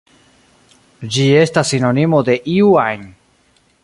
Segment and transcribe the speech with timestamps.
[1.15, 3.05] Ĝi estas sinonimo de "iu ajn".